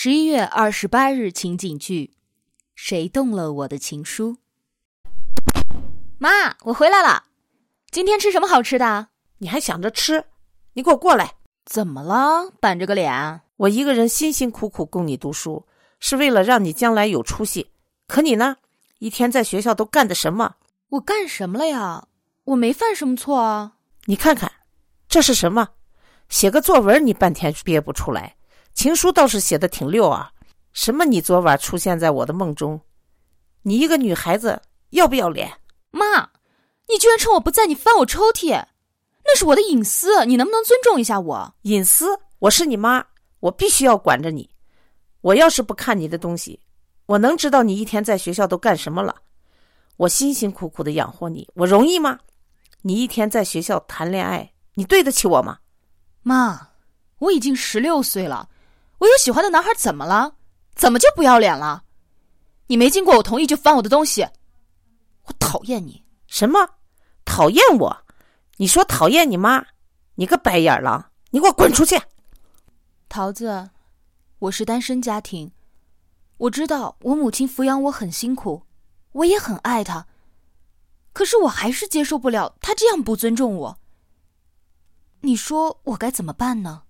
[0.00, 2.12] 十一月二十八日情景剧：
[2.76, 4.36] 谁动了我的情书？
[6.18, 7.24] 妈，我回来了。
[7.90, 9.08] 今天吃什么好吃的？
[9.38, 10.26] 你还想着吃？
[10.74, 11.34] 你给我过来！
[11.66, 12.52] 怎么了？
[12.60, 13.40] 板着个脸？
[13.56, 15.66] 我一个人辛辛苦苦供你读书，
[15.98, 17.72] 是为了让你将来有出息。
[18.06, 18.58] 可你呢？
[19.00, 20.54] 一天在学校都干的什么？
[20.90, 22.06] 我干什么了呀？
[22.44, 23.72] 我没犯什么错啊。
[24.04, 24.48] 你看看，
[25.08, 25.70] 这是什么？
[26.28, 28.36] 写个作文，你半天憋不出来。
[28.78, 30.30] 情书倒是写的挺溜啊！
[30.72, 31.04] 什么？
[31.04, 32.80] 你昨晚出现在我的梦中？
[33.62, 35.52] 你一个女孩子要不要脸？
[35.90, 36.30] 妈，
[36.86, 38.66] 你居然趁我不在，你翻我抽屉，
[39.24, 41.54] 那是我的隐私，你能不能尊重一下我？
[41.62, 42.20] 隐私？
[42.38, 43.04] 我是你妈，
[43.40, 44.48] 我必须要管着你。
[45.22, 46.60] 我要是不看你的东西，
[47.06, 49.12] 我能知道你一天在学校都干什么了？
[49.96, 52.20] 我辛辛苦苦的养活你，我容易吗？
[52.82, 55.58] 你一天在学校谈恋爱，你对得起我吗？
[56.22, 56.68] 妈，
[57.18, 58.48] 我已经十六岁了。
[58.98, 60.34] 我有喜欢的男孩，怎么了？
[60.74, 61.84] 怎么就不要脸了？
[62.66, 64.28] 你没经过我同意就翻我的东西，
[65.24, 66.04] 我讨厌你！
[66.26, 66.68] 什么？
[67.24, 68.04] 讨厌我？
[68.56, 69.66] 你说讨厌你妈？
[70.16, 71.10] 你个白眼狼！
[71.30, 72.00] 你给我滚出去！
[73.08, 73.70] 桃子，
[74.40, 75.52] 我是单身家庭，
[76.38, 78.64] 我知道我母亲抚养我很辛苦，
[79.12, 80.06] 我也很爱她，
[81.12, 83.78] 可是我还是接受不了她这样不尊重我。
[85.20, 86.82] 你说我该怎么办呢？